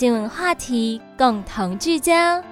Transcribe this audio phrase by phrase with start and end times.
[0.00, 2.42] 新闻话题共同聚焦。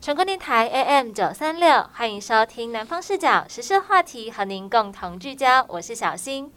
[0.00, 5.64] 成功电台 AM 九三六，欢迎收听南方视角时事话题，和您共同聚焦。
[5.68, 6.50] 我是小新，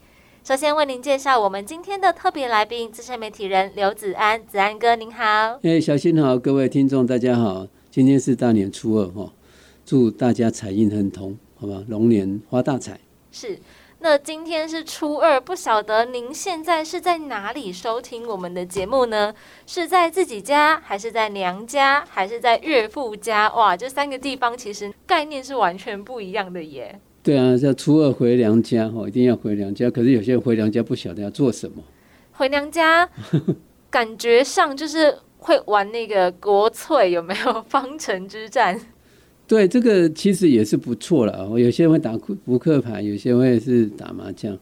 [0.44, 5.60] 首先为您介绍我们今天的特别来宾，资深媒体人刘子安，子安哥您好。
[5.62, 9.32] 哎，小新好，各位听众大家好，今天是大年初二哈，
[9.86, 13.00] 祝大家财运亨通，好吧，龙年发大财。
[13.32, 13.60] 是。
[14.00, 19.34] 那今天是初二，不晓得您现在是在哪里收听我们的节目呢？
[19.66, 23.52] 是在自己家，还是在娘家，还是在岳父家？
[23.54, 27.00] 哇，这三个地方其实概念是完全不一样的耶。
[27.24, 29.90] 对啊，叫初二回娘家哈，一定要回娘家。
[29.90, 31.82] 可是有些人回娘家不晓得要做什么。
[32.34, 33.10] 回娘家，
[33.90, 38.80] 感觉上就是会玩那个国粹，有没有方城之战？
[39.48, 41.48] 对，这个其实也是不错了。
[41.50, 44.58] 我有些人会打扑克牌，有些会是打麻将。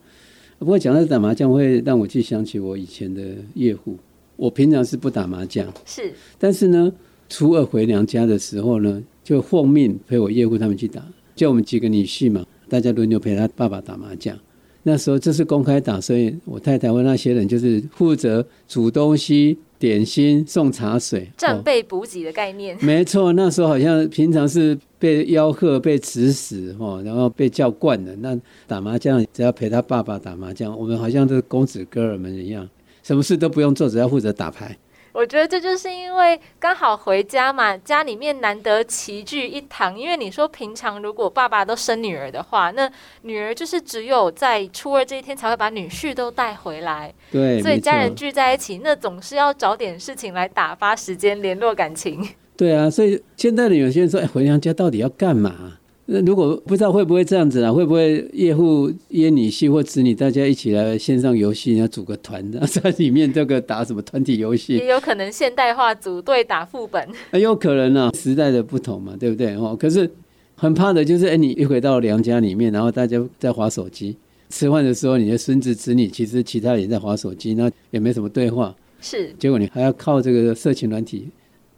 [0.60, 3.22] 不过讲到打麻将，会让我去想起我以前的
[3.54, 3.98] 业户。
[4.36, 6.14] 我平常是不打麻将，是。
[6.38, 6.92] 但是呢，
[7.30, 11.02] 初二回娘家的时候呢，就奉命陪我岳父他们去打，
[11.36, 14.38] 就我们几个女婿嘛，大家轮流陪他爸爸打麻将。
[14.84, 19.58] 那时候这是公开打，所以我太太和那些人就是负责煮东西。
[19.84, 22.74] 点心送茶水，战备补给的概念。
[22.80, 28.16] 没错，那时候好像平常是被吆喝、被指使，哦，然后被叫惯了。
[28.22, 32.66] 那打麻将只要陪他爸爸打麻将，我们好像是公子哥儿们一样，
[33.04, 34.78] 什么事都不用做，只要负责打牌。
[35.14, 39.98] 我觉得这就是因为刚好回家嘛，家里面难得齐聚一堂。
[39.98, 42.92] 因为你说平常如果爸爸都生女儿的话，那
[43.22, 47.14] 女儿就是只有在初二这一天才会把女婿都带回来。
[47.32, 52.28] 对，所以家人聚在一起，那总是要找点事情来打发时间、联络感情。
[52.58, 55.78] 对啊，所以现在的有些人说，哎，回娘家到底要干嘛？
[56.06, 57.72] 那如果不知道会不会这样子啊？
[57.72, 64.76] 会不会岳父约女婿或子女大家一起来线上游戏，要组个团，在里面这个打什么团体游戏？
[64.76, 67.08] 也有可能现代化组队打副本。
[67.32, 69.56] 很有可能啊，时代的不同嘛，对不对？
[69.56, 70.10] 哦，可是
[70.56, 74.18] 很怕的就是，哎，你一回到娘家里面，然后大家在划手机，
[74.50, 78.76] 吃饭的时候，你的孙子子女其实其他人在划手机，那也没什么对话。
[79.00, 79.34] 是。
[79.40, 81.30] 结果你还要靠这个色情软体。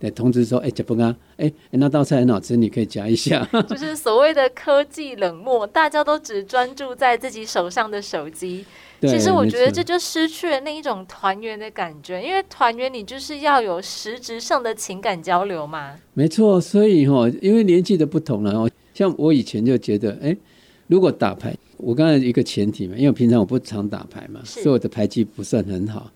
[0.05, 3.43] 对，通知说，哎，杰不啊，哎，那道菜很好吃，你可以夹一下。
[3.67, 8.63] 就是所谓的科技冷漠，大家都只专注在自己手上的手机。
[9.01, 15.95] 其实我觉得这就失去了那一种团圆的感觉，因为团圆你就是要有实质上的情感交流嘛。
[16.13, 20.37] 没错，所以哈，因为年纪的不同了哦，像我以前就觉得，哎，
[20.85, 26.11] 如果打牌，我刚才一个前提嘛，因为平常我不常打牌嘛，所以我的牌技不算很好，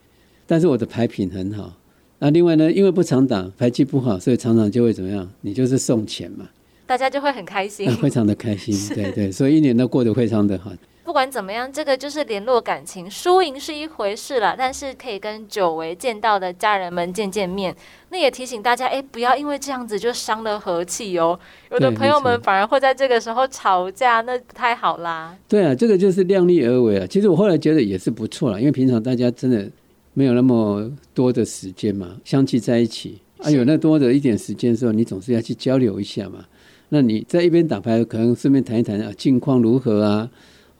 [0.46, 1.74] 但是我的牌品很好。
[2.20, 5.28] 那另外呢，因为不常打排气不好，所以常常就会怎么样？
[5.42, 6.48] 你就是送钱嘛，
[6.86, 10.72] 大家就会很开心， 非常的开心，对对，所以一年都过得非常的好。
[11.06, 17.76] 不管怎么样，这个就是联络感情，输赢是一回事了，但是可以跟久违见到的家人们见见面。
[18.10, 21.40] 那也提醒大家，哎，不要因为这样子就伤了和气哦。
[21.72, 25.36] 有的朋友们反而会在这个时候吵架，那不太好啦。
[25.48, 27.08] 对啊，这个就是量力而为啊。
[27.10, 29.66] 其实我后来觉得也是不错了，因为平常大家真的。
[30.14, 36.46] 没有那么多的时间嘛，相聚在一起啊，有那多的一点时间的时候，你总是要去交流一下嘛。
[36.90, 40.30] 那你在一边打牌，可能顺便谈一谈啊，近况如何啊？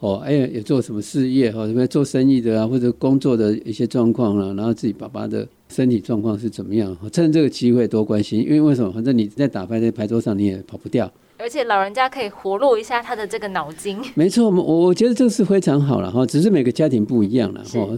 [0.00, 6.96] 哦，哎呀，有做什么事业哦，什么做生意的啊，或者工作的一些状况啊，然后自己爸爸的身体状况是怎么样？
[7.12, 8.90] 趁这个机会多关心，因为为什么？
[8.90, 13.98] 反正你在打牌在牌桌上你也跑不掉，而且老人家可以活络一下他的这个脑筋。
[14.14, 17.88] 没错，我我觉得这是非常好了哈，只是每个家庭不一样了哈。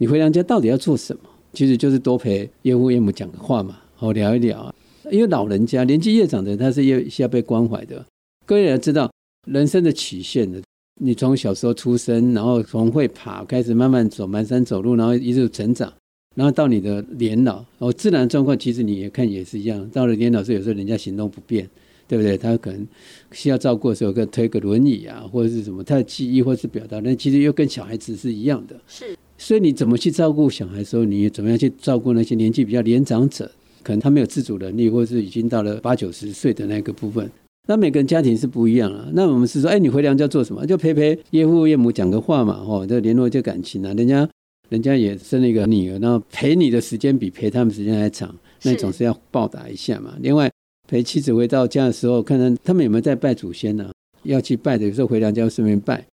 [0.00, 1.28] 你回娘家到底要做什么？
[1.52, 4.74] 其实就是多陪岳父岳母讲个话嘛，好聊一聊。
[5.10, 8.02] 因为老人家年纪越长的，他是越需要被关怀的。
[8.46, 9.12] 各位要知道，
[9.46, 10.58] 人生的曲线的，
[11.02, 15.92] 你从小时候出生，然后从会爬开始，慢慢走蹒跚走路，然后一直成长，
[16.34, 19.86] 然后到你的年老，哦，自然状况其实你也看也是一样。
[19.90, 21.68] 到了年老时，有时候人家行动不便，
[22.08, 22.38] 对不对？
[22.38, 22.88] 他可能
[23.32, 28.80] 需要照顾的时候，可推个轮椅啊，或者是什么，他的记忆或是表达，那其实又跟小孩子是一样的。
[28.86, 29.14] 是。
[29.40, 33.50] 所以你怎么去照顾小孩的时候，你怎么样去照顾那些年纪比较年长者？
[33.82, 37.28] 可能他没有自主能力，或是已经到了八九十岁的那个部分。
[37.66, 39.08] 那每个人家庭是不一样啊。
[39.14, 40.66] 那我们是说，哎，你回娘家做什么？
[40.66, 43.94] 就陪陪岳父岳母讲个话嘛，哦，就联络一下感情啊。
[43.94, 44.28] 人家
[44.68, 50.14] 人家也生了一个女儿，然后陪你的时间比陪他们时间还长，那总是要报答一下嘛。
[50.20, 50.52] 另外，
[50.86, 53.90] 陪妻子回到家的时候，看看他们有没有在拜祖先呢？
[54.24, 56.04] 要去拜的，有时候回娘家顺便拜。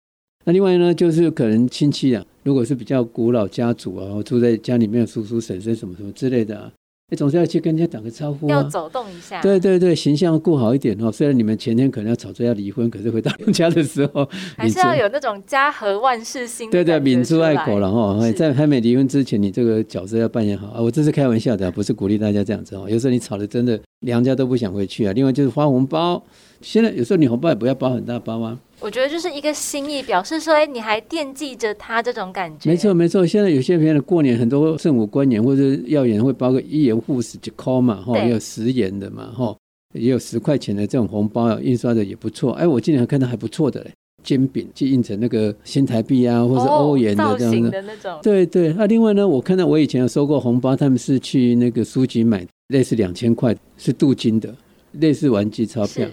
[0.44, 6.70] 那另外呢，就是可能亲戚啊，如果是比较古老家族啊，住在家里面的叔叔婶婶什么什么之类的啊。
[7.08, 9.42] 你总是要去跟人家打个招呼，要走动一下。
[9.42, 11.10] 对对对，形象顾好一点哦。
[11.10, 16.70] 虽然你们前天可能要吵着要离婚，可是回到家的时候， 还是要有那种家和万事兴。
[16.70, 18.30] 对对，敏珠爱口了哈。
[18.32, 20.80] 在还没离婚之前，你这个角色要扮演好啊。
[20.80, 22.86] 我这是开玩笑的，不是鼓励大家这样子哦。
[22.88, 25.12] 有时候你吵的真的，娘家都不想回去啊。
[25.12, 26.20] 另外就是发红包，
[26.60, 28.58] 现在有时候你红包也不要包很大包啊。
[28.78, 32.68] 我觉得就是一个心意，表示说，哎，你还惦记着他这种感觉。
[32.68, 33.26] 没错，没错。
[33.26, 39.56] 现在有些朋友过年，很多政府官员或者要员会包个一元护士就 call 嘛，哈，也有十元的嘛，哈，
[39.94, 42.52] 也有十块钱的这种红包，印刷的也不错。
[42.52, 43.90] 哎，我今年还看到还不错的嘞，
[44.22, 48.18] 煎饼就印成那个新台币啊，或是欧元的这样的那种。
[48.22, 48.74] 对对。
[48.74, 54.54] 那另外呢，我看到我以前有收过红包，他们是去那个书局买，类似两千块是镀金的，
[54.92, 56.06] 类似玩具钞票。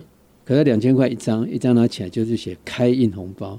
[0.46, 3.58] 可是两千块一张，一张拿起来就是写开印红包，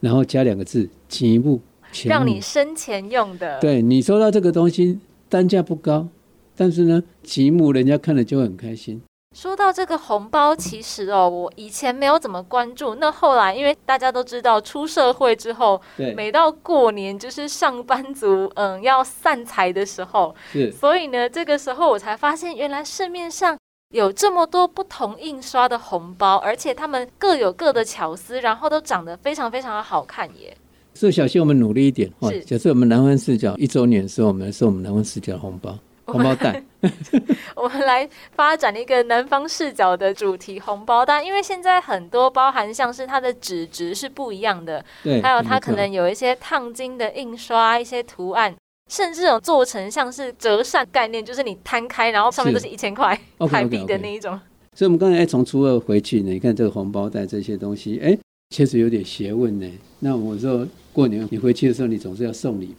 [0.00, 1.60] 然后加两个字“钱目”，
[2.06, 3.60] 让你生前用的。
[3.60, 4.98] 对你收到这个东西，
[5.28, 6.08] 单价不高，
[6.56, 9.00] 但是呢，吉木人家看了就很开心。
[9.36, 23.56] 说到这个红包，其实哦，我以前没有怎么关注，那后来因为大家都知道出社会之后，对，每到过年就是上班族嗯要散财的时候，是，所以呢，这个时候我才发现原来市面上。
[23.90, 30.56] 有这么多不同印刷的红包，而且他们各有各的巧思，然后都长得非常非常的好看耶。
[30.94, 32.32] 所以小希，我们努力一点哦。
[32.46, 35.76] 假设我们南湾视角一周年的时候，我们送我们南湾视角的红包
[36.06, 36.62] 红包袋。
[37.56, 48.54] 我们来发展一个南方视角的主题红包袋，因为现在很多包含像是它的纸质是不一样的，对，还有它可能有一些烫金的印刷，一些图案。
[48.90, 53.18] 甚至有做成像是折扇概念，就是你摊开，然后上面都是一千块
[53.50, 54.38] 台币的那一种。
[54.74, 58.18] 所以，我们刚才从初二回去呢，你看这个红包袋这些东西，哎，
[58.50, 59.70] 确实有点学问呢。
[60.00, 62.74] 那我说过年你回去的时候，你总是要送礼，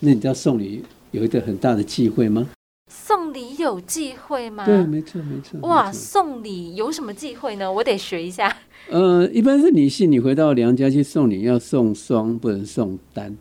[0.00, 0.82] 那你知道送礼
[1.12, 2.48] 有一个很大的忌讳吗？
[2.90, 4.64] 送礼有忌讳吗？
[4.66, 5.58] 对，没错，没错。
[5.60, 7.72] 哇，送礼有什么忌讳呢？
[7.72, 8.56] 我得学一下。
[8.88, 13.36] 呃，一般是女性，你回到娘家去送礼，要送双，不能送单。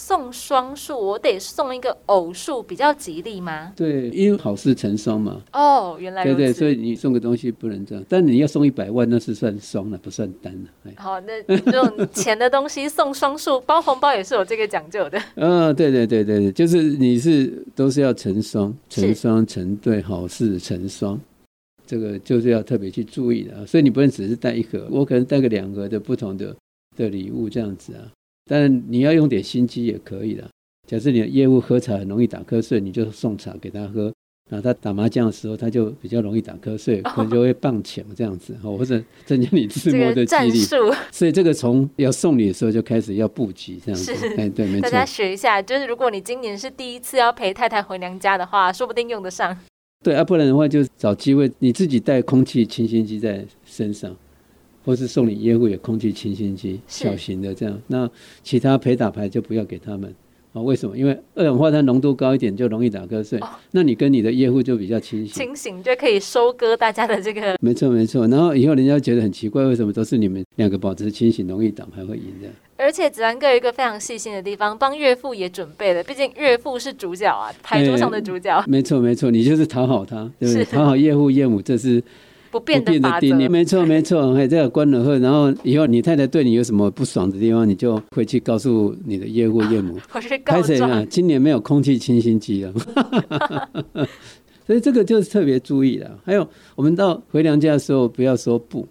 [0.00, 3.72] 送双数，我得送一个偶数比较吉利吗？
[3.74, 5.42] 对，因为好事成双嘛。
[5.52, 10.92] 哦，原来对对，所以你送个东西不能这样，但你要送一百万，那是算双了，不算单了。
[11.02, 15.20] 好，那这种钱的东西送双数，包红包也是有这个讲究的。
[15.34, 21.20] 嗯，对对对对对，就是你是都是要成双、成双、成对，好事成双，
[21.84, 23.66] 这个就是要特别去注意的。
[23.66, 26.54] 所以你不能只是带一盒，我可能带个两盒的不同的
[26.96, 28.06] 的礼物这样子啊。
[28.48, 30.44] 但你要用点心机也可以的。
[30.86, 34.10] 假设你的业务喝茶很容易打瞌睡，你就送茶给他喝。
[34.50, 40.58] 然后他打麻将的时候，他就比较容易打瞌睡，可能就会棒抢这样子，或者增加你自摸的几率。
[41.12, 44.10] 所以这个从要送礼的时候就开始要布局这样子。
[44.38, 44.80] 哎，对，没错。
[44.80, 49.54] 大家学一下，就是如果你今年是第一次要陪太太回娘家的话，说不定用得上。
[50.02, 54.16] 对啊，不然的话就找机会你自己带空气清新机在身上。
[54.88, 57.78] 或是送你业务有空气清新机，小型的这样。
[57.88, 58.08] 那
[58.42, 60.14] 其他陪打牌就不要给他们
[60.54, 60.62] 啊？
[60.62, 60.96] 为什么？
[60.96, 63.38] 因为二氧化碳浓度高一点就容易打瞌睡。
[63.72, 67.54] 那你跟你的业务就比较清醒，清醒就可以收割大家的这个。
[67.60, 68.26] 没错没错。
[68.28, 72.48] 然后以后人家觉得很奇怪，为什么都是你们两个保持清醒，容易打牌会赢的？
[72.78, 76.02] 而且子安哥有一个非常细心的地方，帮岳父也准备了。
[76.02, 78.64] 毕竟岳父是主角啊，牌桌上的主角。
[78.66, 80.64] 没错没错，你就是讨好他，对不对？
[80.64, 82.02] 讨好岳父岳母，这是。
[82.50, 84.34] 不变的定律，没错没错。
[84.34, 89.98] 哎这个关了后，然后以后你太太对你有什么不爽的地方，你就回去告诉你的岳父岳母。
[90.44, 92.72] 开始啊，今年没有空气清新机了，
[94.66, 96.18] 所以这个就是特别注意了。
[96.24, 98.86] 还有，我们到回娘家的时候，不要说不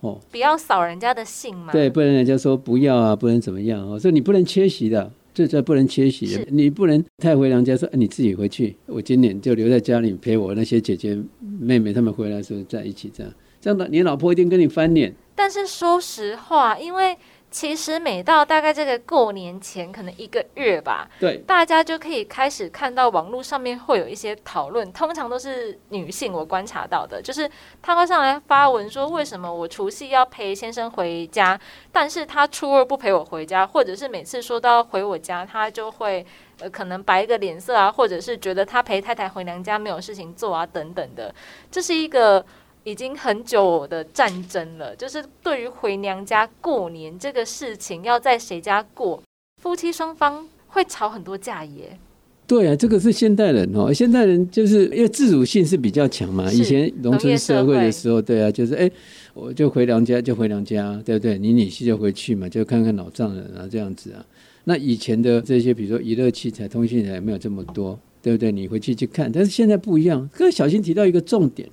[0.00, 1.72] 哦，不要扫人家的兴嘛。
[1.72, 5.10] 对，不能人家说不要啊，不能怎么样哦，所以你不能缺席的。
[5.34, 15.14] 这这不能缺席，你不能太回娘家说，你自己回去，我今年就留在家里陪我那些姐姐妹妹，他们回来的时候在一起，这样这样的，你老婆一定跟你翻脸。
[15.34, 17.16] 但是说实话，因为。
[17.50, 27.50] 其实每到大概这个过年前，可能一个月吧，对，大家就可以开始看到网络上面会有一些讨论，通常都是女性，我观察到的，就是
[27.80, 31.58] 她会上来发文说，为什么我除夕要陪先生回家，
[31.90, 36.24] 但是他初二不陪我回家，或者是每次说到回我家，他就会
[36.60, 41.34] 呃可能摆一个脸色啊，或者是觉得他陪太太回娘家没有事情做啊等等的，
[41.70, 42.44] 这是一个。
[42.88, 49.22] 已经很久的战争了，就是对于回娘家过年这个事情，要在谁家过，
[49.62, 51.98] 夫妻双方会吵很多架耶。
[52.46, 56.50] 对啊，这个是现代人哦，现代人就是因为自主性是比较强嘛。
[56.50, 58.90] 以前农村社会的时候，对啊，就是哎，
[59.34, 61.36] 我就回娘家就回娘家，对不对？
[61.36, 64.24] 你女婿就回去嘛，就看看老丈人啊，这样子啊。
[64.64, 68.50] 那以前的这些，比如说娱乐器材、通讯材没有这么多，对不对？
[68.50, 70.26] 你回去去看，但是现在不一样。
[70.32, 71.68] 刚才小新提到一个重点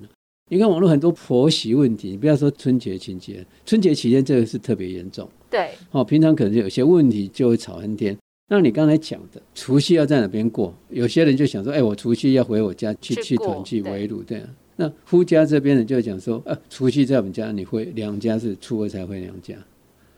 [0.47, 5.27] 你看网络很多婆媳问题，你不要说春节期间，春节期间这个是特别严重。
[5.49, 8.15] 对，哦，平常可能有些问题就会吵翻天。
[8.47, 10.71] 那你刚才讲的除夕要在哪边过？
[10.91, 14.47] 有些人就想说，哎，我除夕要回我家去去团聚围炉，对啊。
[14.75, 19.55] 那夫家这边人就讲说，呃，除夕在我们家，你回娘家是初二才回娘家。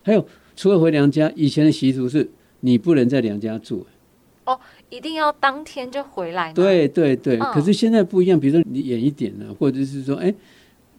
[0.04, 2.30] 还有初二回娘家，以前的习俗是
[2.60, 3.86] 你不能在娘家住，
[4.48, 6.52] 哦，一定要当天就回来。
[6.54, 10.34] 对对对，可是现在不一样，比如说你远一点呢，或者是说，哎，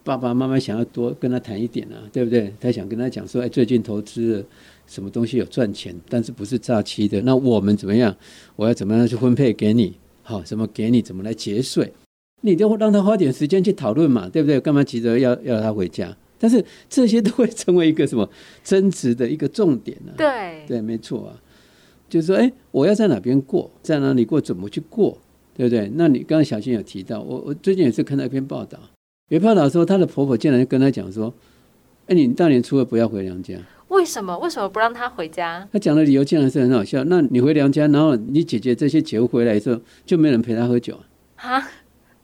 [0.05, 2.55] 爸爸妈妈想要多跟他谈一点啊，对不对？
[2.61, 4.47] 他想跟他讲说，哎，最近投资。
[4.89, 7.21] 什么东西有赚钱，但是不是诈欺的？
[7.21, 8.17] 那我们怎么样？
[8.57, 9.93] 我要怎么样去分配给你？
[10.23, 11.03] 好，什么给你？
[11.03, 11.93] 怎么来节税？
[12.41, 14.59] 你就让他花点时间去讨论嘛，对不对？
[14.59, 16.17] 干嘛急着要要他回家？
[16.39, 18.27] 但是这些都会成为一个什么
[18.65, 20.13] 争执的一个重点呢？
[20.17, 21.37] 对对，没错啊。
[22.09, 25.19] 就是说，哎，我要在哪边过，在哪里过，怎么去过，
[25.55, 25.91] 对不对？
[25.95, 28.79] 那你刚刚小新有提到，我我最近也是看到一篇报道，
[29.29, 31.33] 有报道说她的婆婆竟然跟她讲说，
[32.07, 33.55] 哎，你大年初二不要回娘家。
[33.89, 34.39] 为什么？
[34.39, 35.67] 为什么不让她回家？
[35.73, 37.03] 她讲的理由竟然是很好笑。
[37.05, 40.99] 那你回娘家，然后你姐姐这些姐夫回来之后，就没人陪她喝酒
[41.37, 41.67] 啊？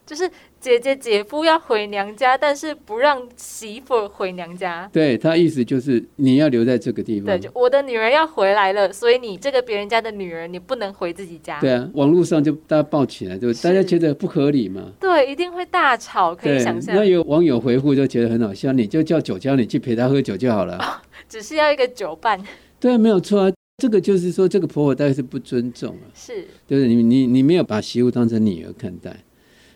[0.05, 0.29] 就是
[0.65, 4.89] 姐姐姐夫要回娘家，但是不让媳妇回娘家。
[4.91, 7.27] 对他意思就是你要留在这个地方。
[7.27, 11.59] 对，就我的女儿要回来了，所以你这个别人家的女儿，你不能回自己家。
[11.59, 14.91] 对啊，网络上就大家抱起来，就大家觉得不合理嘛。
[14.99, 16.95] 对，一定会大吵，可以想象。
[16.95, 21.03] 那有网友回复就觉得很好笑，你就叫酒家你去陪他喝酒就好了。
[21.29, 22.43] 只是要一个酒伴，
[22.79, 23.53] 对，没有错啊。
[23.77, 26.87] 这个就是说，这个婆婆大概是不尊重啊，是，对不对？
[26.87, 29.13] 你你你没有把媳妇当成女儿看待，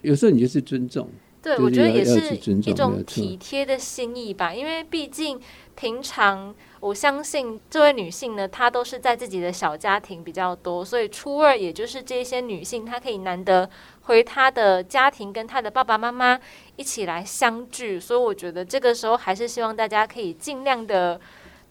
[0.02, 1.08] 有时候你就是尊重。
[1.42, 4.54] 对，我觉得也是一种体贴的心意吧。
[4.54, 5.40] 因为毕竟
[5.74, 13.70] 平常，我相信这位女性呢，她都是在自己的小家庭比较多，所以初二也就是这些女性，她可以难得
[14.02, 16.38] 回她的家庭，跟她的爸爸妈妈
[16.76, 17.98] 一起来相聚。
[17.98, 21.22] 所以我觉得这个时候还是希望大家可以尽量的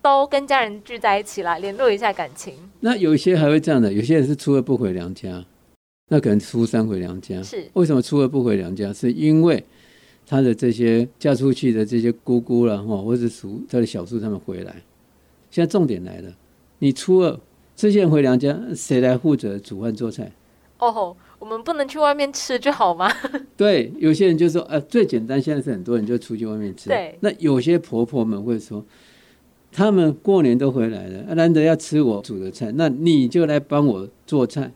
[0.00, 2.54] 都跟家人聚在一起来联络一下感情。
[2.80, 5.44] 那有一些还会这样的，有些人是初二不回娘家。
[6.08, 8.92] 那可能初三回娘家，是为什么初二不回娘家？
[8.92, 9.62] 是因为
[10.26, 14.82] 他的这些嫁出去的这些姑姑了哈，或者叔他的小叔他们回来。
[15.50, 16.32] 现在重点来了，
[16.78, 17.38] 你初二
[17.76, 20.32] 这些人回娘家，谁来负责煮饭做菜？
[20.78, 23.10] 哦，我们不能去外面吃就好吗？
[23.56, 26.88] 对，有些人就说，呃，最简单，现在是很多人就出去外面吃。
[26.88, 28.84] 对，那有些婆婆们会说，
[29.72, 34.72] 他们过年都回来了，难得要吃我煮的菜，那你就来帮我做菜。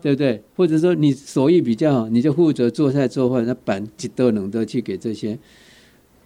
[0.00, 0.42] 对不对？
[0.56, 5.38] 或者说你手艺比较好，你就负责做菜做饭，那板几多能得去给这些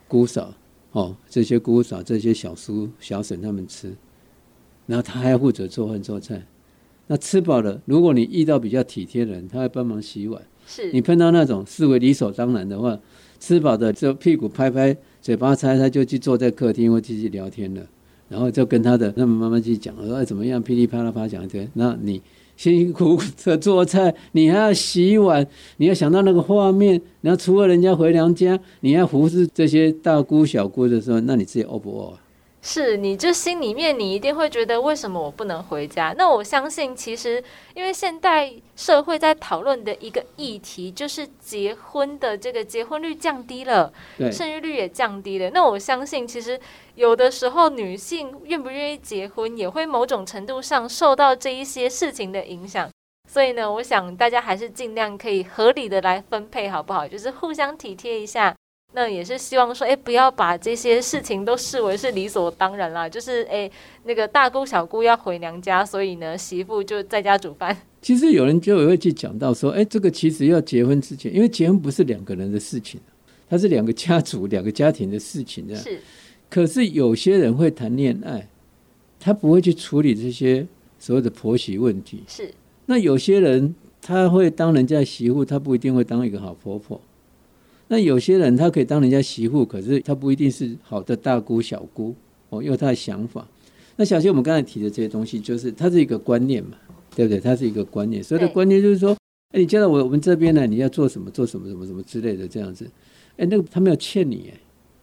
[0.09, 0.55] 姑嫂
[0.93, 3.95] 哦，这些姑嫂、这些小叔、小婶他们吃，
[4.87, 6.45] 然后他还要负责做饭做菜。
[7.07, 10.43] 那吃饱了，如果你遇到比较体贴的人，他会帮忙洗碗。
[10.67, 12.99] 是你碰到那种视为理所当然的话，
[13.41, 17.83] 吃饱的就屁股拍拍，嘴巴擦擦，就去坐在客厅或继续聊天了，
[18.29, 22.21] 然后就跟他的那么妈妈去讲，说怎么样，噼里啪啦啪讲一堆，那你。
[22.63, 25.45] 辛辛苦苦的做菜，你还要洗碗，
[25.79, 32.22] 你要想到那个画面，然后除了人家回娘家，你要服侍这些大姑小姑的时候，那你自己饿不饿？
[32.65, 36.15] 是你就心里面，你一定会觉得为什么我不能回家？
[36.17, 37.43] 那我相信，其实
[37.75, 43.93] 因为现代社会在讨论的一个议题，就是结婚的这个结婚率降低了，
[44.31, 45.51] 生育率也降低了。
[45.51, 46.59] 那我相信，其实
[46.95, 52.89] 有的时候女性愿不愿意结婚，也会某种程度上受到这一些事情的影响。
[53.29, 57.09] 所以呢，我想大家还是尽量可以合理的来分配，好不好？
[57.09, 58.55] 就是互相体贴一下。
[58.95, 63.09] 那也是希望说，哎，不要把这些事情都视为是理所当然啦。
[63.09, 63.71] 就是，哎，
[64.05, 67.75] 那个大姑小姑要回娘家，所以呢，媳妇就在家煮饭。
[68.03, 73.01] 其实有人就会去讲到说，哎，这个其实要结婚之前，因为结婚不是两个人的事情，
[73.49, 75.83] 它是两个家族、两个家庭的事情，这样。
[75.83, 75.99] 是。
[76.51, 78.47] 可是有些人会谈恋爱，
[79.19, 80.67] 他不会去处理这些
[80.99, 82.23] 所谓的婆媳问题。
[82.29, 82.53] 是。
[82.85, 87.01] 那有些人他会当人家媳妇，他不一定会当一个好婆婆。
[87.93, 92.15] 那有些人他可以当人家媳妇，可是他不一定是好的大姑小姑
[92.49, 93.47] 哦，有他的想法。
[93.97, 96.71] 那小谢，我们刚才提的这些东西，就是它是一个观念嘛，
[97.15, 97.39] 对不对？
[97.39, 99.15] 它是一个观念，所以的观念就是说，
[99.51, 102.91] 哎，你嫁到我我们这边来，你要做什么，做什么，什么什么之类的这样子。
[103.37, 104.59] 哎，那个他没有欠你，哎，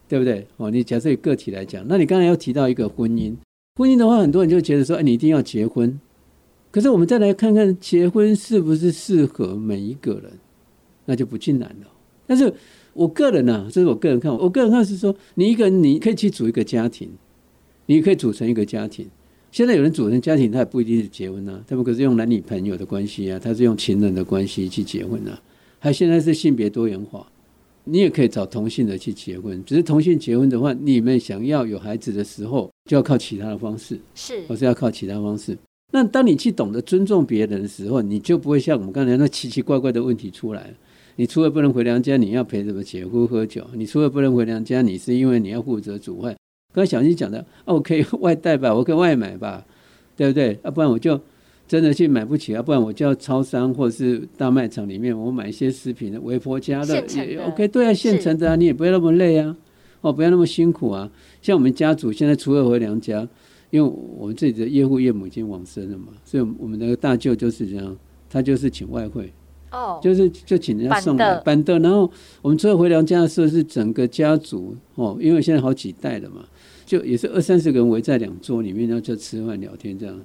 [0.08, 0.48] 对不对？
[0.58, 3.36] 哦，你假设以个体来讲，那你刚才要提到一个婚姻，
[3.76, 6.00] 婚姻的话，很多人就觉得说，哎，你一定要结婚，
[6.72, 10.32] 可是我们再来看看结婚是不是适合每一个人，
[11.06, 11.88] 那就不尽然了。
[12.26, 12.54] 但是
[12.94, 17.10] 我个人呢，这是我个人看法，我个人看法是说，你一个人你可以去组一个家庭，
[17.86, 19.08] 你可以组成一个家庭。
[19.52, 25.42] 现在有人组成家庭，他也不一定是结婚啊，他们可是用男女朋友的关系啊，他是用情人的关系去结婚啊。
[25.80, 27.26] 还现在是性别多元化，
[27.86, 29.64] 你也可以找同性的去结婚。
[29.66, 35.58] 只是同性结婚的话，你们想要有孩子的时候，就要靠其他的方式，是，或是要靠其他方式。
[35.92, 40.72] 那当你去懂得尊重别人的时候，你就不会像我们刚才那奇奇怪怪的问题出来。
[41.20, 43.62] 你除了不能回娘家，你要陪什么姐夫喝酒？
[43.74, 46.34] 你除了不能回娘家，你是因为你要负责煮饭。
[46.74, 49.66] 刚才小新讲的，哦，我可以外带吧，我可以外买吧，
[50.16, 50.58] 对不对？
[50.64, 51.20] 要不然我就
[51.68, 56.96] 真的去买不起，啊不然我就要超商或者是大卖场里面，我买一些食品的，微波加热
[57.26, 57.68] 也 OK。
[57.68, 59.54] 对啊，现成的啊，你也不要那么累啊，
[60.00, 61.12] 哦，不要那么辛苦啊。
[61.42, 63.28] 像我们家族现在除了回娘家，
[63.72, 67.98] 因为我们自己的岳父岳母已经往生了嘛，所以我们的大舅就是这样，
[68.30, 69.30] 他就是请外汇。
[69.72, 72.10] 哦，就是就请人家送来板凳，然后
[72.42, 76.44] 我们最后回娘家的时候是整个家族哦，因为现在好几代了嘛，
[76.86, 80.20] 就也是二三十个人围在两桌里面，然后就吃饭聊天这样。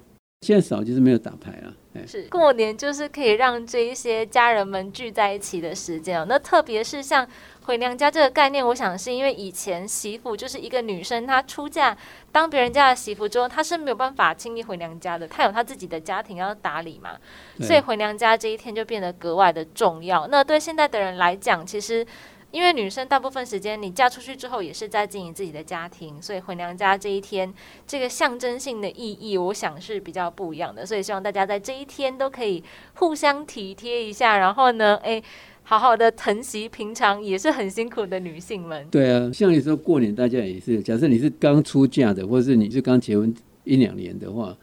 [0.44, 6.26] 现在少就是没有打牌了，是过年就是可以让这一些家人们聚在一起的时间哦。
[6.28, 7.26] 那特别是像
[7.62, 11.96] 回娘家这个概念，我想是因为以前媳妇就是一个女生，她出嫁
[12.30, 17.12] 当别人家的媳妇之后，她是没有办法轻易回娘家的，她有她自己的家庭要打理嘛，
[17.60, 20.26] 所以回娘家这一天就变得格外的重要。
[20.26, 22.06] 那对现在的人来讲，其实。
[22.54, 27.52] 因为女生大部分时间你嫁出去之后也是在经营自己的家庭，所以回娘家这一天
[27.84, 30.86] 这个象征性的意义，我想是比较不一样的。
[30.86, 32.62] 所以希望大家在这一天都可以
[32.94, 35.20] 互相体贴一下，然后呢，哎，
[35.64, 38.86] 好好的疼惜平常也是很辛苦的女性们。
[38.88, 43.34] 对啊，像你说过年大家也是，假设你是刚出嫁的，或者是你是刚结婚
[43.64, 44.56] 一两年的话，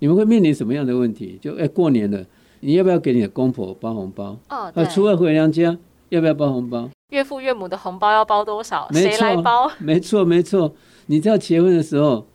[0.00, 1.38] 你们会面临什么样的问题？
[1.40, 2.26] 就哎，过年了，
[2.58, 4.36] 你要不要给你的公婆包红包？
[4.48, 4.84] 哦，那。
[4.84, 5.78] 初二回娘家
[6.10, 6.88] 要不要包红包？
[7.10, 8.88] 岳父岳母的红包要包多少？
[8.92, 9.70] 谁来包？
[9.78, 10.74] 没错，没错。
[11.06, 12.26] 你知道结婚的时候，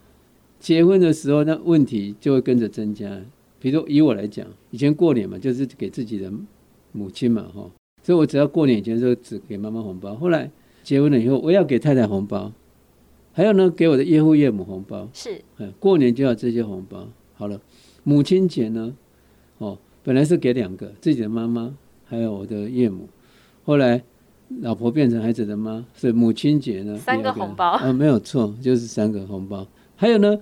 [0.59, 3.09] 结婚的时候那问题就会跟着增加。
[3.59, 6.31] 比如以我来讲，以前过年嘛，就是给自己的
[6.91, 7.69] 母亲嘛，哈，
[8.01, 10.15] 所以我只要过年以前就只给妈妈红包。
[10.15, 10.49] 后来
[10.83, 12.51] 结婚了以后，我要给太太红包，
[13.31, 15.07] 还有呢，给我的岳父岳母红包。
[15.13, 17.07] 是，嗯，过年就要这些红包。
[17.35, 17.61] 好了，
[18.03, 18.93] 母亲节呢，
[19.59, 21.73] 哦，本来是给两个，自己的妈妈，
[22.05, 23.07] 还有我的岳母，
[23.63, 24.03] 后来。
[24.61, 29.65] 老婆变成孩子的妈，所以母亲节呢，三个红包啊，没有错，就是三个红包。
[29.95, 30.37] 还有呢，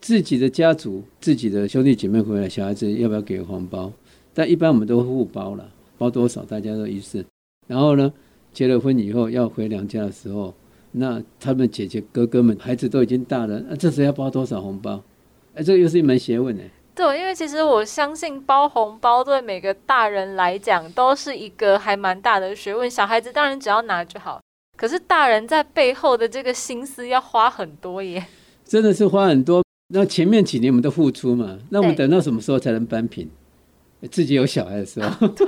[0.00, 3.90] 自己的家族、自己的兄弟姐妹回来，小孩子要不要给红包？
[4.32, 5.68] 但一般我们都互包了，
[5.98, 7.24] 包多少大家都一致。
[7.66, 8.12] 然后呢，
[8.52, 10.54] 结了婚以后要回娘家的时候，
[10.92, 15.02] 那他们姐姐哥哥们孩子都已经大了，那这时要包多少红包？
[15.54, 16.62] 哎，这又是一门学问呢。
[16.96, 22.90] 对，因为其实我相信包红包对每个大人来讲都是一个还蛮大的学问。
[22.90, 24.40] 小孩子当然只要拿就好，
[24.78, 28.24] 可是大人在背后的这个心思要花很多耶。
[28.64, 29.62] 真的是花很多。
[29.92, 33.28] 那前面几年我们都付出嘛，那我们等到什么时候才能扳平？
[34.10, 35.28] 自己有小孩的时候。
[35.28, 35.46] 对。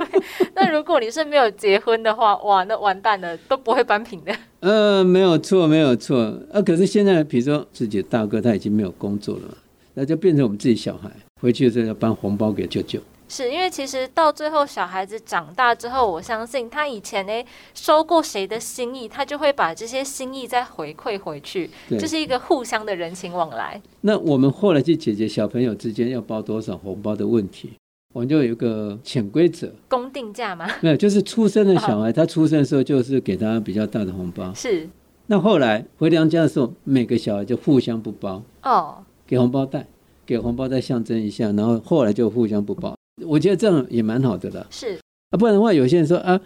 [0.53, 4.33] 那如果你是没有结婚的话，哇，那完蛋了，都不会扳平的。
[4.61, 6.39] 嗯，没有错，没有错。
[6.53, 9.55] 啊，可是现在比如说自己的大哥他已经没有工作了嘛，
[9.95, 11.09] 那就变成我们自己小孩。
[11.41, 17.31] 回去的时候要搬红包给舅舅，是因为其实到最后小孩子长大之后，我相信他以前呢
[17.73, 23.81] 收过谁的心意，他就会把这些心意再回馈回去，这是一个互相的人情往来。
[24.01, 27.71] 那我们后来去解决小朋友之间要包多少红包的问题，
[28.13, 30.67] 我们就有一个潜规则，公定价吗？
[30.81, 34.53] 没有，就是出生的小孩， 他出生的时候就是给他比较大的红包。
[34.53, 34.89] 是。
[35.27, 39.85] 那后来回娘家的时候，每个小孩就互相不包哦，给红包袋。
[40.29, 44.67] 给红包再象征一下，然后后来就互相不包，我觉得这样也蛮好的了。
[44.69, 44.95] 是
[45.31, 46.39] 啊，不然的话，有些人说啊，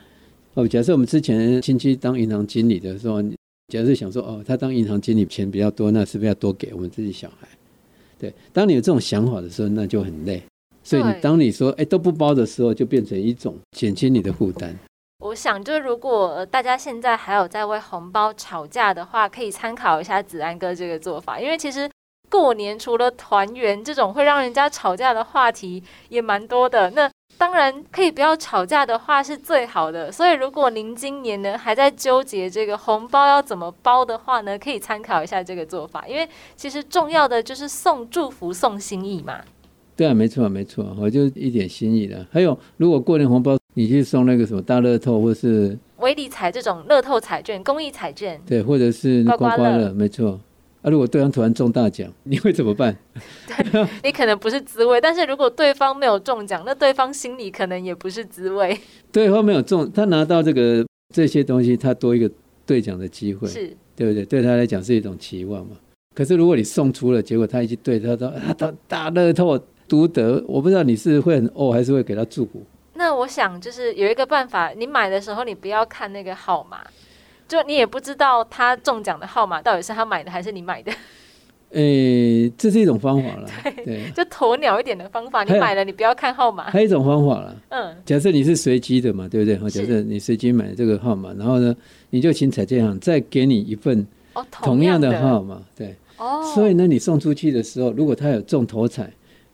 [0.54, 3.22] 哦，假设我们之前亲戚当银行经理的时候，
[3.68, 7.46] 假设想说哦，他当银行经理钱比较多，那是不是要多给我们自己小孩？
[8.18, 10.42] 对，当你有这种想法的时候，那就很累。
[10.82, 14.74] 所以你当你说哎都不包的时候，就变成一种减轻你的负担。
[15.20, 21.90] 我想，就如果大家现在还有在为红包吵架的话，可以参考一下子安哥这个做法，因为其实。
[22.34, 30.12] 过年除了团圆这种会让人家吵架的话题也蛮多的，那当然可以不要吵架的话是最好的。
[30.12, 39.40] 所以如果您今年呢还在纠结这个红包要怎么包的话呢，可以参考一下这个做法，因为其实重要的就是送祝福、送心意嘛。
[39.96, 42.26] 对啊，没错没错，我就一点心意的。
[42.32, 50.40] 还有，如果过年红包你去送那个什么大乐透或是微利彩这种乐透彩券、公益彩券，对，或者是刮刮乐，没错。
[50.84, 52.96] 啊，如果对方突然中大奖，你会怎么办？
[54.04, 58.78] 你可能不是滋味，但是如果对方没有中奖，那对方心里可能也不是滋味。
[59.12, 62.30] 对方没有中，他拿到这个这些东西，他多一个
[62.66, 64.26] 兑奖的机会，是对不对？
[64.26, 65.78] 对他来讲是一种期望嘛。
[66.14, 72.62] 可是如果你送出了，结果他一去对他说他，他大乐透独得，我不知道你是会很哦，还是会给他祝福。
[72.96, 76.86] 那我想就是有一个办法，你买的时候你不要看那个号码。
[77.54, 80.92] 就你也不知道他中奖的号码到底是他买的还是你买的，
[81.70, 83.48] 诶，这是一种方法了，
[83.86, 89.56] 对，就鸵鸟一点的方法，你买了你不要看号码，还有一种方法了，嗯，假设你是随机的嘛，对不对？
[89.60, 91.76] 好，假设你随机买这个号码，然后呢，
[92.10, 94.04] 你就请彩券行再给你一份
[94.52, 99.08] 同样的号码，对，哦，所以呢，你送出去的时候，如果他有中头彩，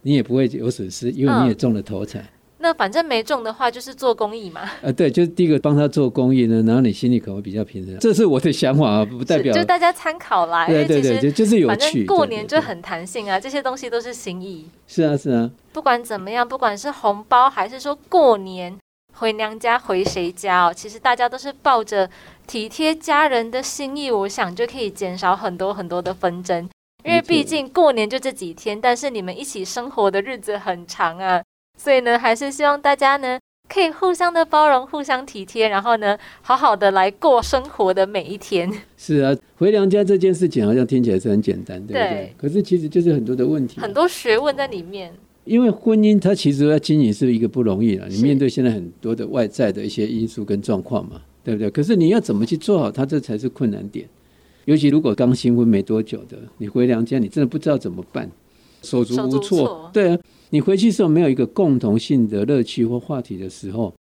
[0.03, 2.23] 你也不会有损失，因为你也中了头彩。
[2.62, 4.69] 那反正没中的话，就是做公益嘛。
[4.82, 7.98] 呃，对，就是第一个帮他做公益呢，然后你心里可能会比较平衡。
[8.00, 10.67] 这是我的想法啊， 不代表就大家参考啦。
[10.67, 12.06] 对对对，就就是有趣。
[12.06, 14.69] 过年就很弹性啊，这些东西都是心意。
[14.88, 15.50] 是啊是啊。
[15.72, 18.78] 不管怎么样，不管是红包还是说过年
[19.13, 22.10] 回娘家回谁家哦，其实大家都是抱着
[22.45, 26.69] 体贴家人的心意，我想就可以减少很多很多的纷争。
[27.06, 31.41] 因为毕竟过年就这几天，但是你们一起生活的日子很长啊。
[31.81, 33.39] 所以呢，还是希望大家呢
[33.69, 38.69] 可以互相的包容、互相体贴，然后呢，好好的来过生活的每一天。
[38.97, 42.33] 是啊，回娘家这件事情好像听起来是很简单，对不对？
[42.37, 45.13] 可是其实就是很多的问题，很多学问在里面。
[45.45, 51.71] 因为婚姻它其实要经营是一个不容易了，你面对现在很多的外在的一些因素跟状况嘛，对不对？
[51.71, 54.07] 可是你要怎么去做好它，这才是困难点。
[54.65, 58.29] 尤其如果刚新婚没多久的，你回娘家，你真的不知道怎么办，
[58.81, 60.19] 手足无措，对啊。
[60.51, 63.93] 你回去时候没有一个共同性的乐趣或话题的时候，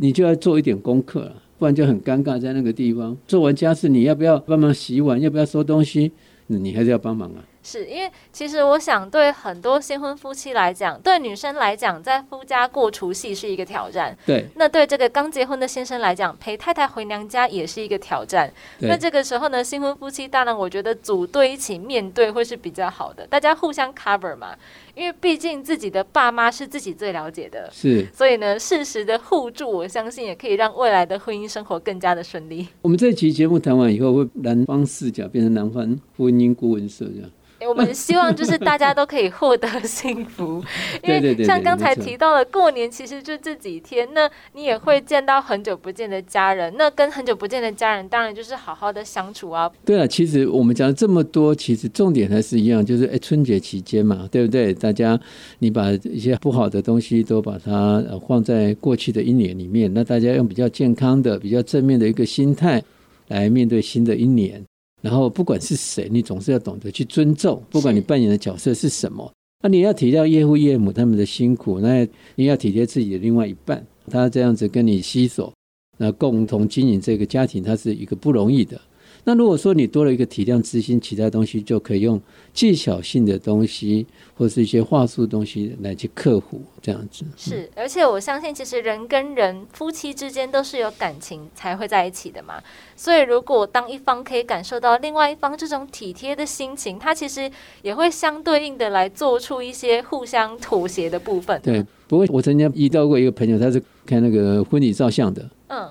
[0.00, 3.16] 你就要做一点功课了，不然就很尴尬在那个地方。
[3.26, 5.20] 做完家事，你要不要帮忙洗碗？
[5.20, 6.12] 要不要收东西？
[6.46, 7.44] 你还是要帮忙啊。
[7.62, 14.16] 是因为其实我想，对很多新婚夫妻来讲，对女生来讲，在夫家过除夕是一个挑战。
[14.24, 14.46] 对。
[14.54, 18.50] 那对这个刚结婚的先生来讲，陪太太回娘家也是一个挑战。
[18.78, 24.54] 那这个时候呢，新婚夫妻当然我觉得组队一起面对会是比较好的，大家互相 cover 嘛。
[24.94, 27.68] 因为毕竟自己的爸妈是自己最了解的。
[27.72, 28.06] 是。
[28.14, 32.66] 所以呢，适时的互助，我相信也可以让未来的婚姻生活更加的顺利。
[32.82, 35.84] 我们这期节目谈完以后，会男方视角变成男方
[36.16, 37.30] 婚姻顾问社这样。
[37.66, 40.62] 我们希望就是大家都可以获得幸福，
[41.02, 49.70] 因为像刚才提到了过年，其实就这几天，那你也会见到很久不见的家人，那跟很久不见的家人，当然就是好好的相处啊。
[49.84, 54.72] 对啊，其实我们讲了这么多，其实重点还是一样，就是哎，春节期间嘛，对不对？
[54.72, 55.18] 大家
[55.58, 62.82] 你把一些不好的东西都把它放在过去的一年里面，那大家用比较健康的、比较正面的一个心态
[63.28, 64.64] 来面对新的一年。
[65.00, 69.32] 然后不管是谁，你总是要懂得去尊重，不管你扮演的角色是什么。
[69.62, 72.06] 那你要体谅岳父岳母他们的辛苦，那
[72.36, 75.52] 你要体贴自己的另外一半，他这样子跟你携手，
[75.96, 78.80] 那共同经营这个家庭，他是一个不容易的。
[79.28, 82.18] 那如果说你多了一个体谅之心，其他东西就可以用
[82.54, 87.26] 技巧性的东西，或是一些话术东西来去克服，这样子。
[87.36, 92.54] 是，而且我相信，其实人跟人夫妻之间都是有感情才会在一起的嘛。
[92.96, 97.50] 所以，如果当一方可以感受到另外一方这种体贴的心情，他其实
[97.82, 101.60] 也会相对应的来做出一些互相妥协的部分。
[101.62, 105.46] 对，不过我曾经遇到过一个朋友，他是看那个婚礼照相的。
[105.66, 105.86] 嗯。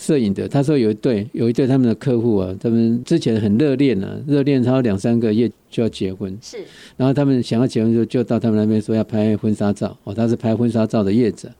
[0.00, 6.56] 摄影的，他说有一对，有一对他们的客户啊，他们之前很热恋啊，热恋超两三个月就要结婚，是，
[6.96, 11.50] 然后他们想要结婚的时候，就到他们那边说要拍婚纱照，哦，他是拍婚纱照的业者，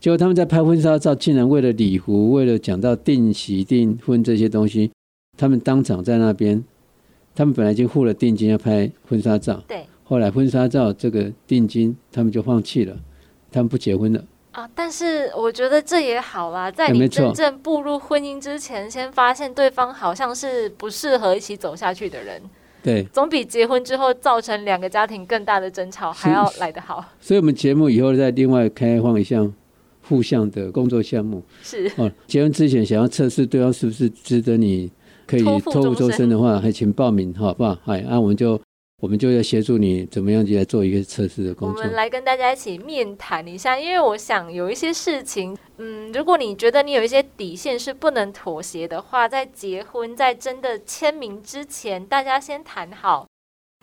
[0.00, 4.92] 结果他们在拍婚纱照，竟然为了礼服，为了讲到定喜订婚这些东西，
[5.36, 6.62] 他们当场在那边，
[7.34, 12.96] 他们本来已经付了定金要拍婚纱照，对，后来婚纱照这个定金他们就放弃了，
[13.50, 14.24] 他们不结婚了。
[14.52, 22.40] 啊，但是我觉得这也好啦，在你真正步入婚姻之前，先发现对方好像是不适合一起走下去的人，
[22.82, 27.02] 对，总比结婚之后造成两个家庭更大的争吵还要来得好。
[27.18, 29.50] 所以，我们节目以后再另外开放一项
[30.06, 32.12] 互相的工作项目，是哦。
[32.26, 34.90] 结婚之前想要测试对方是不是值得你
[35.26, 37.78] 可以托付终身的话，还请报名，好不好？
[37.86, 38.60] 哎，那我们就。
[39.02, 41.82] 我们就要协助你怎么样去来做一个测试的工作。
[41.82, 53.26] 我们来跟大家一起面谈一下，因为我想有一些事情，嗯，如果你觉得你有一些底线是不能妥协的话，在结婚在真的签名之前，大家先谈好。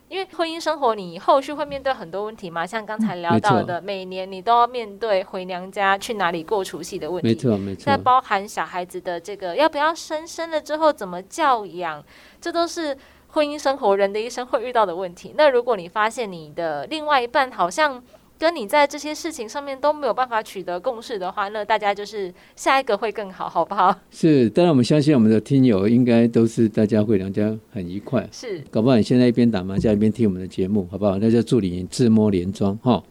[0.07, 7.83] 因为婚姻生活你后续会面对很多问题嘛，像刚才聊到的，每年你都要面对回娘家去哪里过除夕的问题，没错没错。
[7.83, 12.01] 再包含小孩子的这个要不要生，生了之后怎么教养，
[12.39, 12.97] 这都是。
[13.29, 15.33] 婚姻生活人的一生会遇到的问题。
[15.37, 18.03] 那如果你发现你的另外一半好像
[18.37, 23.93] 跟你在这些事情上面都没有办法取得共识的话，那大家就是下一个会更好，好不好？
[24.09, 28.25] 是，当然我们相信我们的听友应该都是大家会两家很愉快。
[28.31, 31.17] 是，搞不好你现在一边打麻将一边听我们的节目，好不好？
[31.19, 33.03] 那就祝你自摸连庄哈。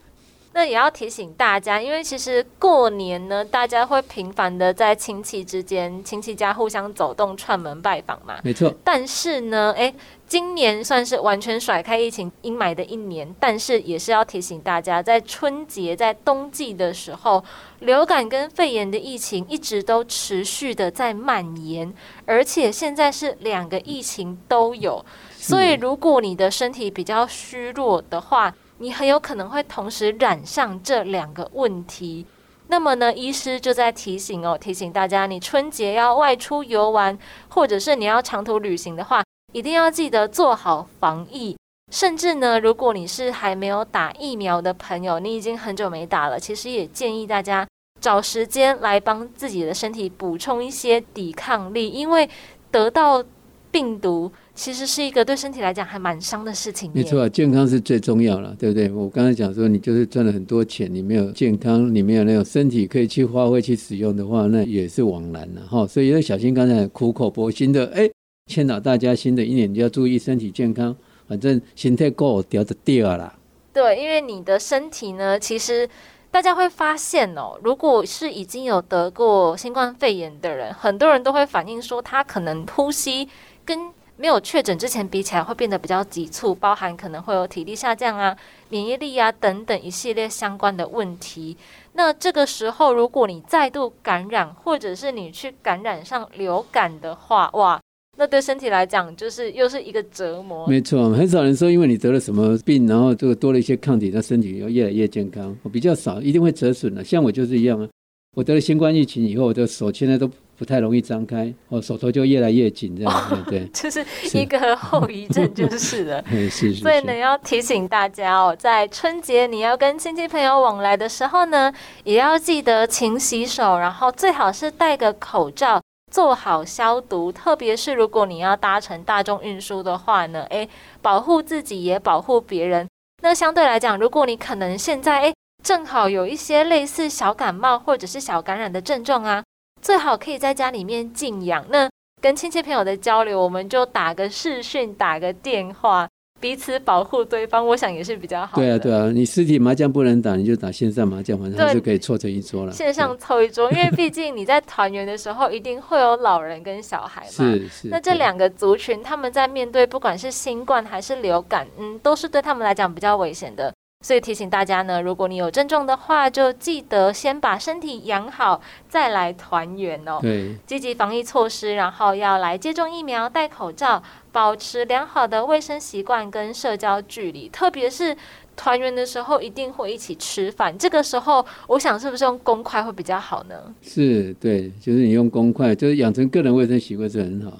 [0.58, 8.40] 那也要提醒大家，因为其实过年呢，大家会频繁的在亲戚之间、亲戚家互相走动、串门拜访嘛。
[8.42, 8.74] 没错。
[8.82, 9.94] 但是呢，哎，
[10.26, 17.44] 今年算是完全甩开疫情阴霾的一年，但是也是要提醒大家，在春节、在冬季的时候，
[17.78, 21.94] 流感跟肺炎的疫情一直都持续的在蔓延，
[22.26, 32.24] 而且现在是两个疫情都有，所以如果你的身体比较虚弱的话，你很有可能会同时染上这两个问题，
[32.68, 41.56] 那么呢，医师就在提醒哦，提醒大家，你春节要外出游玩，或者是你要长途旅行的话，一定要记得做好防疫。
[41.90, 47.66] 甚至呢，如果你是还没有打疫苗的朋友，你已经很久没打了，其实也建议大家
[48.00, 52.28] 找时间来帮自己的身体补充一些抵抗力，因为
[52.70, 53.24] 得到
[53.70, 54.30] 病毒。
[54.58, 56.90] 其实是一个对身体来讲还蛮伤的事情。
[56.92, 58.90] 没错，啊健康是最重要了，对不对？
[58.90, 65.86] 我刚才讲说，你就是赚了很多钱，你没有健康，你没有那种身体可以去发挥、去使用的话，那也是枉然了哈。
[65.86, 68.10] 所以要小心刚才苦口婆心的，哎，
[68.50, 70.94] 劝导大家新的一年就要注意身体健康，
[71.28, 73.38] 反正心态够，掉就掉啦。
[73.72, 75.88] 对，因为你的身体呢，其实
[76.32, 83.28] 大家会发现哦，如果是已经有得过新冠肺炎的人，很多人都会反映说，他可能呼吸
[83.64, 83.78] 跟
[84.20, 88.36] 没有确诊之前比起来，会变得比较急促，包含可能会有体力下降啊、
[88.68, 91.56] 免疫力啊等等一系列相关的问题。
[91.92, 97.80] 那这个时候，如果你再度感染，或者是你去感染上流感的话，哇，
[98.16, 100.66] 那对身体来讲就是又是一个折磨。
[100.66, 105.56] 没错，很少人说因为你得了什么病，然后这个多了一些抗体，那身体又越来越健康。
[105.62, 107.04] 我比较少，一定会折损的。
[107.04, 107.88] 像我就是一样啊。
[108.36, 116.22] 我得了新冠疫情以后，我的手现在都不太容易张开，我手头就越来越紧，这样对， 就是一个后遗症，就是了。
[116.48, 116.74] 是是。
[116.74, 121.72] 所以呢，要提醒大家哦，在春节你要跟亲戚朋友往来的时候呢，
[122.04, 127.32] 也要记得勤洗手，然后最好是戴个口罩，做好消毒。
[127.32, 130.68] 特别是如果你要搭乘大众运输的话呢，诶，
[131.02, 132.86] 保护自己也保护别人。
[133.20, 135.34] 那相对来讲，如果你可能现在诶。
[135.62, 139.42] 正好有一些类似小感冒或者是小感染的症状啊，
[139.82, 141.64] 最好可以在家里面静养。
[141.68, 141.88] 那
[142.20, 146.08] 跟亲戚朋友的交流，我们就打个视讯，打个电话，
[146.40, 148.56] 彼此保护对方，我想也是比较好。
[148.56, 152.72] 对啊，对啊，你实体麻将不能打，你就打线上麻将，反正就是可以凑成一桌了。
[152.72, 157.28] 线上凑一桌，因为毕竟你在团圆的时候，一定会有老人跟小孩嘛。
[157.30, 157.88] 是是。
[157.88, 163.72] 那这两个族群，他们在面对不管是新冠还是流感，嗯，都是对他们来讲比较危险的。
[164.00, 170.20] 所以提醒大家呢，如果你有症状的话，就记得先把身体养好，再来团圆哦。
[170.22, 177.48] 对，积极防疫措施，然后要来接种疫苗、戴口罩，保持良好的卫生习惯跟社交距离。
[177.48, 178.16] 特别是
[178.56, 180.78] 团圆的时候，一定会一起吃饭。
[180.78, 183.74] 这个时候，我想是不是用公筷会比较好呢？
[183.82, 187.58] 是对，就是你用公筷，就是养成个人卫生习惯是很好。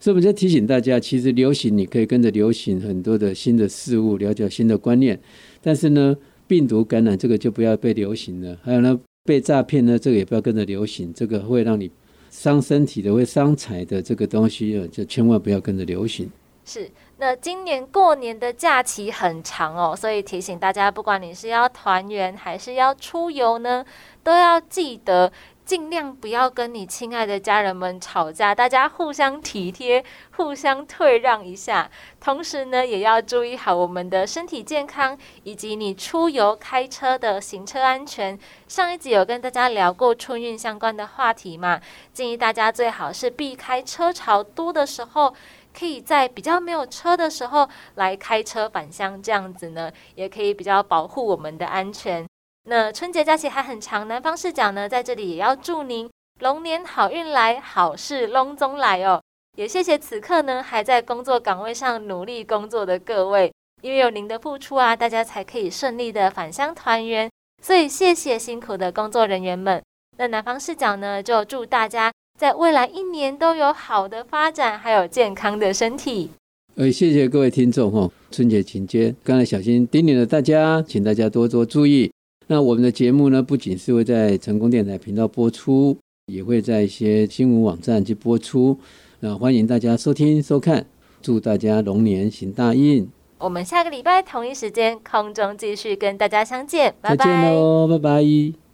[0.00, 5.20] 所以我们就提醒大家，其实流行你可以跟着流行很多的新的事物，了解新的观念。
[5.62, 8.56] 但是呢，病毒感染这个就不要被流行了。
[8.62, 11.12] 还有呢，被诈骗呢，这个也不要跟着流行。
[11.12, 11.90] 这个会让你
[12.30, 16.30] 伤身体的、会伤财的这个东西，就千万不要跟着流行。
[16.64, 16.90] 是。
[17.18, 23.84] 那今年过年的假期很长哦，所以提醒大家，不管你是要团圆还是要出游呢，
[24.22, 25.30] 都要记得。
[25.70, 31.88] 尽量不要跟你亲爱的家人们吵架，大家互相体贴，互相退让一下。
[32.18, 38.36] 同时呢，也要注意好我们的身体健康，以及你出游开车的行车安全。
[38.66, 41.80] 上一集有跟大家聊过春运相关的话题嘛？
[42.12, 45.32] 建议大家最好是避开车潮多的时候，
[45.72, 52.29] 可以在比较没有车的时候来开车返乡，这样子呢，也可以比较保护我们的安全。
[52.70, 59.20] 那春节假期还很长，南方视角呢，在这里也要祝您龙年好运来，好事隆中来哦。
[59.56, 63.52] 也谢谢此刻呢还在工作岗位上努力工作的各位，
[63.82, 67.28] 因为有您的付出啊，大家才可以顺利的返乡团圆。
[67.60, 69.82] 所以谢谢辛苦的工作人员们。
[70.16, 76.30] 那南方视角呢，就祝大家在未来一年都有好的发展，还有健康的身体。
[76.76, 82.12] 呃，谢谢各位听众哈，春节期间，刚才小新叮咛了大家，请大家多多注意。
[82.50, 88.76] 那我们的节目呢，不仅是会在成功电台频道播出，也会在一些新闻网站去播出。
[89.20, 90.84] 那欢迎大家收听收看。
[91.22, 93.08] 祝大家龙年行大运。
[93.38, 97.24] 我们下个礼拜同一时间空中继续跟大家相见，拜拜。
[97.24, 98.69] 再见喽，拜拜。